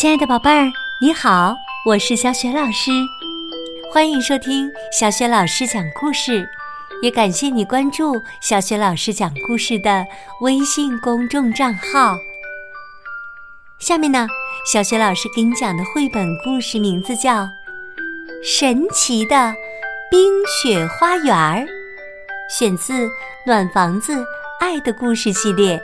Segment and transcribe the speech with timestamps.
[0.00, 1.54] 亲爱的宝贝儿，你好，
[1.84, 2.90] 我是小雪老师，
[3.92, 4.66] 欢迎收听
[4.98, 6.48] 小雪老师讲故事，
[7.02, 10.06] 也感谢你关注小雪老师讲故事的
[10.40, 12.16] 微信公众账号。
[13.78, 14.26] 下面呢，
[14.72, 17.42] 小雪老师给你讲的绘本故事名字叫
[18.42, 19.54] 《神奇的
[20.10, 21.36] 冰雪花园》，
[22.48, 23.06] 选自
[23.44, 24.24] 《暖房子
[24.60, 25.78] 爱的故事》系列。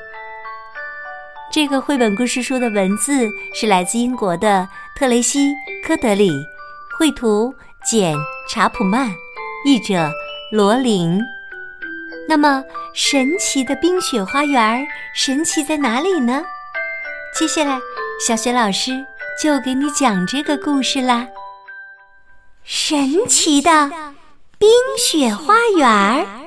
[1.57, 5.48] 这个绘本故事书的文字是来自英国的特雷西·
[5.82, 6.30] 科德里，
[6.98, 8.15] 绘图简·
[8.46, 9.10] 查普曼，
[9.65, 10.06] 译者
[10.52, 11.19] 罗琳。
[12.29, 16.45] 那么，神奇的冰雪花园神奇在哪里呢？
[17.34, 17.80] 接下来，
[18.20, 19.07] 小雪老师
[19.43, 21.27] 就给你讲这个故事啦。
[22.65, 23.91] 神奇的
[24.59, 24.68] 冰
[24.98, 26.45] 雪花园。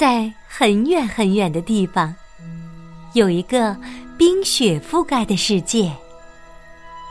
[0.00, 2.14] 在很远很远的地方，
[3.12, 3.76] 有一个
[4.16, 5.92] 冰雪覆盖的世界。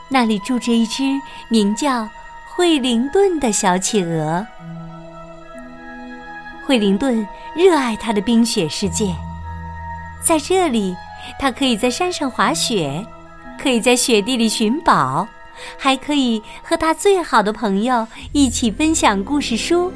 [0.08, 1.04] 那里住着一只
[1.48, 2.08] 名叫
[2.48, 4.44] 惠灵顿的小企鹅。
[6.66, 7.24] 惠灵顿
[7.54, 9.14] 热爱他的冰雪世界，
[10.20, 10.96] 在这里，
[11.38, 13.06] 他可以在山上滑雪，
[13.56, 15.28] 可以在雪地里寻宝，
[15.78, 19.92] 还可以和他最好的朋友一起分享故事书。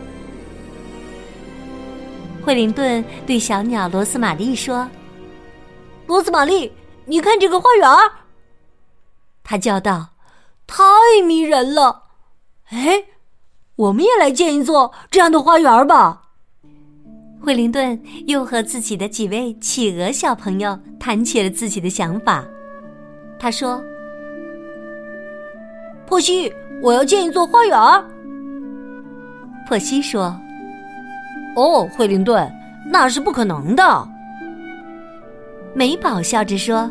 [2.44, 4.86] 惠灵顿对小鸟罗斯玛丽说
[6.06, 6.70] ：“罗斯玛丽，
[7.06, 7.88] 你看这个花园。”
[9.42, 10.10] 他叫道
[10.68, 10.84] ：“太
[11.26, 12.02] 迷人了！
[12.68, 13.04] 哎，
[13.76, 16.20] 我们也来建一座这样的花园吧。”
[17.42, 22.44] 惠灵顿又和自己的几位企鹅小朋友谈起了自己的想法。
[23.38, 23.82] 他说
[26.06, 27.78] ：“珀西，我要建一座花园。”
[29.66, 30.38] 珀西说。
[31.56, 32.50] 哦，惠灵顿，
[32.90, 34.08] 那是不可能的。
[35.72, 36.90] 美宝笑着说：“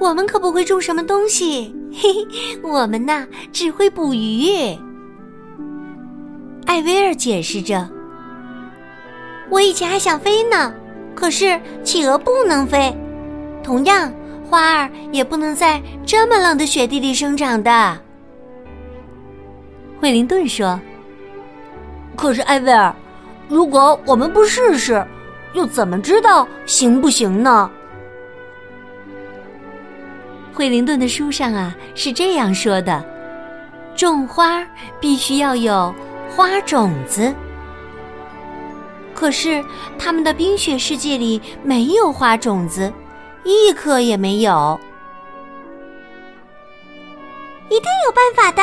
[0.00, 4.76] 我们可不会种什么东西，嘿嘿，我们呐只会捕鱼。”
[6.66, 7.88] 艾薇儿解释着
[9.48, 10.74] ：“我以前还想飞呢，
[11.14, 12.92] 可是企鹅不能飞，
[13.62, 14.12] 同样，
[14.50, 17.96] 花儿也不能在这么冷的雪地里生长的。”
[20.00, 20.78] 惠灵顿说
[22.16, 22.94] ：“可是艾薇儿。”
[23.48, 25.04] 如果我们不试试，
[25.52, 27.70] 又怎么知道行不行呢？
[30.52, 33.04] 惠灵顿的书上啊是这样说的：
[33.94, 34.66] 种花
[34.98, 35.94] 必须要有
[36.34, 37.32] 花种子，
[39.14, 39.64] 可是
[39.98, 42.92] 他们的冰雪世界里没有花种子，
[43.44, 44.78] 一颗也没有。
[47.68, 48.62] 一定有办法的。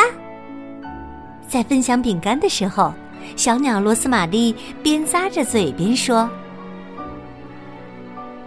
[1.48, 2.94] 在分享饼干的时候。
[3.36, 6.30] 小鸟罗斯玛丽边咂着嘴边说：“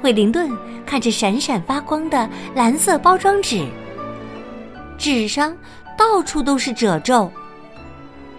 [0.00, 0.50] 惠灵顿
[0.84, 3.64] 看着闪闪发光的蓝色包装纸，
[4.96, 5.56] 纸上
[5.96, 7.30] 到处都是褶皱，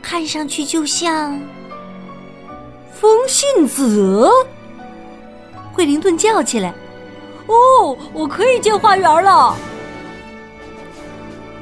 [0.02, 1.40] 看上去就像
[2.94, 4.30] 风信子。”
[5.74, 6.74] 惠灵顿叫起来
[7.48, 9.56] ：“哦，我可以建花园了！”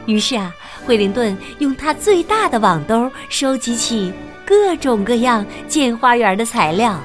[0.05, 0.53] 于是啊，
[0.85, 4.13] 惠灵顿用他最大的网兜收集起。
[4.45, 6.99] 各种各样建花园的材料，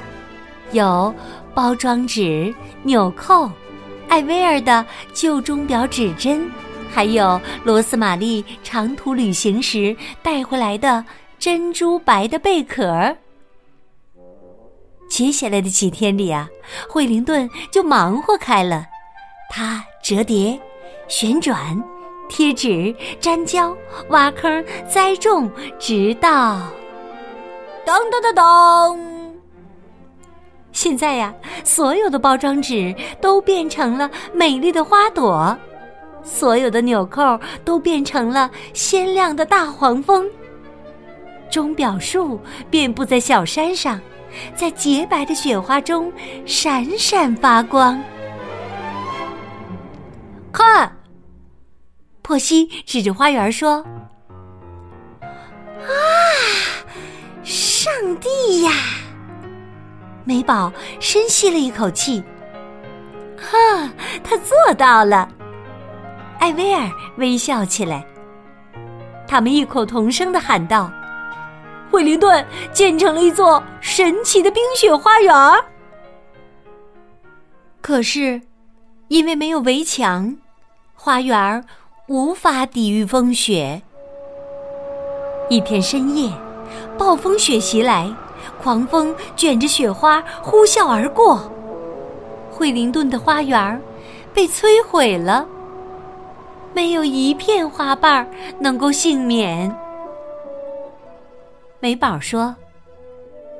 [0.71, 1.13] 有
[1.53, 2.53] 包装纸、
[2.83, 3.49] 纽扣、
[4.07, 6.49] 艾薇儿的旧钟表指针，
[6.91, 11.03] 还有罗斯玛丽长途旅行时带回来的
[11.39, 13.15] 珍珠白的贝壳。
[15.09, 16.47] 接下来的几天里啊，
[16.87, 18.85] 惠灵顿就忙活开了，
[19.49, 20.57] 他折叠、
[21.09, 21.83] 旋转、
[22.29, 23.75] 贴纸、粘胶、
[24.09, 26.61] 挖坑、栽种，直到。
[27.85, 28.99] 当当当当！
[30.71, 31.33] 现在呀，
[31.63, 35.57] 所有的包装纸都变成了美丽的花朵，
[36.23, 40.25] 所有的纽扣都变成了鲜亮的大黄蜂。
[41.49, 42.39] 钟表树
[42.69, 43.99] 遍布在小山上，
[44.55, 46.11] 在洁白的雪花中
[46.45, 48.01] 闪闪发光。
[50.53, 50.97] 看，
[52.21, 53.85] 珀西指着花园说
[58.21, 58.71] ：“地呀！
[60.23, 62.23] 美宝深吸了一口气，
[63.35, 63.91] 哈，
[64.23, 65.27] 他做到了。
[66.39, 68.05] 艾薇儿微笑起来，
[69.27, 70.91] 他们异口同声的喊道
[71.89, 75.33] ：“惠灵顿建成了一座神奇的冰雪花园。”
[77.81, 78.41] 可是，
[79.07, 80.37] 因为没有围墙，
[80.93, 81.65] 花园
[82.07, 83.81] 无法抵御风雪。
[85.49, 86.31] 一天深夜。
[86.97, 88.13] 暴风雪袭来，
[88.61, 91.51] 狂风卷着雪花呼啸而过。
[92.51, 93.81] 惠灵顿的花园
[94.33, 95.45] 被摧毁了，
[96.73, 98.29] 没有一片花瓣
[98.59, 99.75] 能够幸免。
[101.79, 102.55] 美宝说：“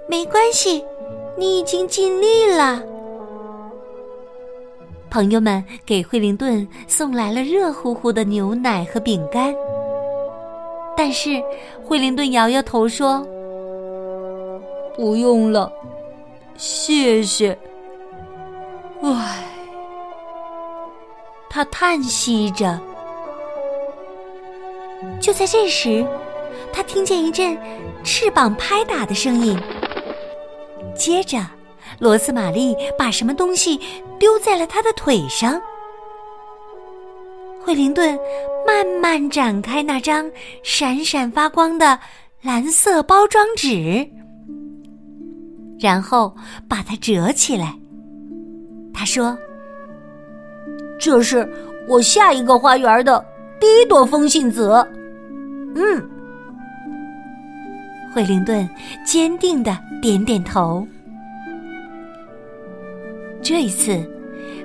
[0.07, 0.86] 没关系，
[1.38, 2.81] 你已经尽力了。”
[5.10, 9.54] 朋友们给惠灵顿送来了热乎乎的牛奶和饼干，
[11.03, 11.44] 但是
[11.83, 13.25] 惠灵顿摇摇头说
[14.95, 15.74] ：“不用了，
[16.57, 17.57] 谢谢。”
[19.01, 19.44] 唉，
[21.50, 22.80] 他叹息着。
[25.19, 26.06] 就在这时，
[26.71, 27.57] 他听见一阵
[28.04, 29.59] 翅膀拍打的声音。
[30.95, 31.39] 接着，
[31.97, 33.80] 罗斯玛丽把什么东西
[34.19, 35.59] 丢在了他的腿上。
[37.65, 38.19] 惠灵顿
[38.71, 40.31] 慢慢展开那张
[40.63, 42.00] 闪闪发光的
[42.41, 44.07] 蓝色包装纸，
[45.77, 46.33] 然后
[46.69, 47.75] 把它折起来。
[48.94, 49.38] 他说
[50.97, 51.45] ：“这是
[51.85, 53.23] 我下一个花园的
[53.59, 54.88] 第一朵风信子。”
[55.75, 56.09] 嗯，
[58.13, 58.68] 惠灵顿
[59.06, 60.88] 坚定的点点头。
[63.41, 64.01] 这一次，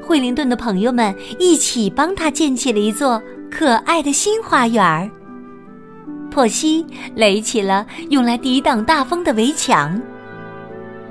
[0.00, 3.20] 惠灵顿的朋友们一起帮他建起了一座
[3.50, 5.10] 可爱的新花园儿。
[6.30, 6.84] 珀西
[7.14, 10.00] 垒起了用来抵挡大风的围墙。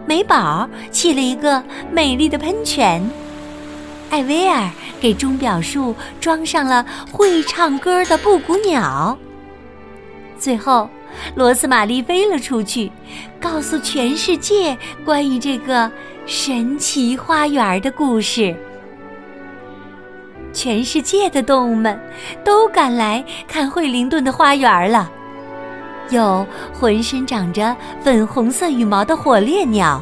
[0.06, 3.02] 美宝砌了一个美丽的喷泉，
[4.12, 4.70] 艾薇儿
[5.02, 9.18] 给钟表树装上了会唱歌的布谷鸟。
[10.38, 10.88] 最后，
[11.34, 12.92] 罗斯玛丽飞了出去，
[13.40, 15.92] 告诉全世界关于这个
[16.28, 18.56] 神奇花园的故事。
[20.56, 22.00] 全世界的动物们
[22.44, 25.12] 都赶来看惠灵顿的花园了。
[26.10, 30.02] 有浑身长着粉红色羽毛的火烈鸟，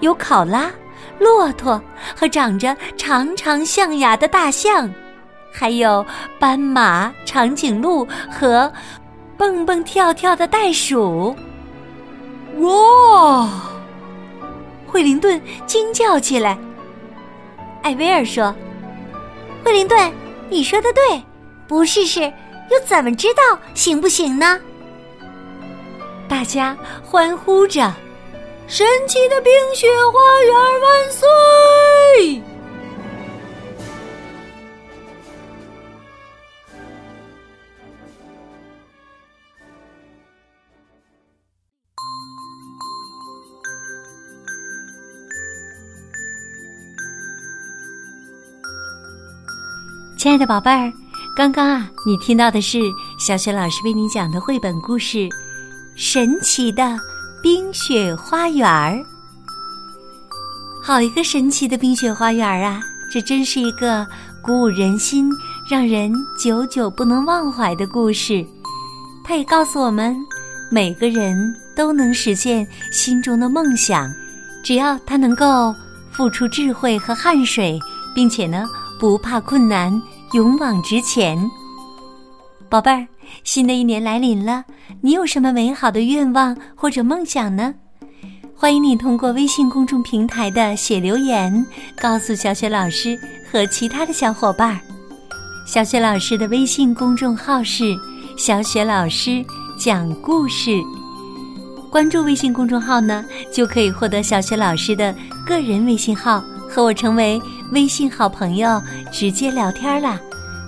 [0.00, 0.70] 有考拉、
[1.18, 1.82] 骆驼
[2.14, 4.88] 和长着长长象牙的大象，
[5.52, 6.04] 还有
[6.38, 8.70] 斑马、长颈鹿和
[9.36, 11.34] 蹦蹦跳跳的袋鼠。
[12.58, 13.48] 哇！
[14.86, 16.58] 惠灵顿惊叫起来。
[17.82, 18.54] 艾薇儿说
[19.64, 20.12] ：“惠灵顿，
[20.48, 21.22] 你说的对，
[21.66, 22.22] 不试试
[22.70, 23.42] 又怎么知道
[23.74, 24.58] 行不行呢？”
[26.28, 27.92] 大家欢呼着
[28.66, 32.42] ：“神奇的冰雪花园万岁！”
[50.18, 50.92] 亲爱的宝贝儿，
[51.36, 52.80] 刚刚啊，你听到的是
[53.20, 55.28] 小雪老师为你讲的绘本故事。
[55.94, 56.98] 神奇的
[57.40, 59.00] 冰雪花园儿，
[60.82, 62.80] 好一个神奇的冰雪花园儿啊！
[63.12, 64.04] 这真是一个
[64.42, 65.30] 鼓舞人心、
[65.70, 68.44] 让人久久不能忘怀的故事。
[69.22, 70.16] 它也告诉我们，
[70.68, 74.12] 每个人都能实现心中的梦想，
[74.64, 75.72] 只要他能够
[76.10, 77.78] 付出智慧和汗水，
[78.12, 78.68] 并且呢，
[78.98, 80.02] 不怕困难，
[80.32, 81.38] 勇往直前。
[82.68, 83.06] 宝贝儿。
[83.44, 84.64] 新的一年来临了，
[85.02, 87.74] 你有什么美好的愿望或者梦想呢？
[88.56, 91.64] 欢迎你通过微信公众平台的写留言，
[92.00, 93.18] 告诉小雪老师
[93.52, 94.80] 和其他的小伙伴。
[95.66, 97.94] 小雪老师的微信公众号是
[98.38, 99.44] “小雪老师
[99.78, 100.82] 讲故事”，
[101.92, 105.14] 关注微信公众号呢，就可以获得小雪老师的
[105.46, 107.38] 个人微信号，和我成为
[107.72, 108.82] 微信好朋友，
[109.12, 110.18] 直接聊天啦。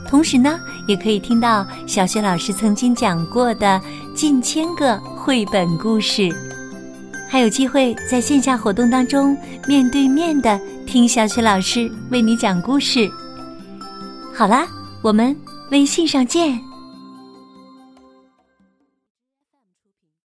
[0.09, 3.81] 同时呢，也可以听到小雪老师曾经讲过的
[4.15, 6.29] 近千个绘本故事，
[7.29, 13.09] 还有机会在线下活动当中面对面的听小雪老师为你讲故事。
[14.35, 14.67] 好啦，
[15.01, 15.37] 我们
[15.71, 16.70] 微信上见。